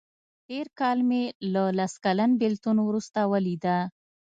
تېر 0.47 0.65
کال 0.79 0.97
مې 1.09 1.23
له 1.53 1.63
لس 1.77 1.93
کلن 2.03 2.31
بیلتون 2.41 2.77
وروسته 2.81 3.19
ولیده. 3.31 3.77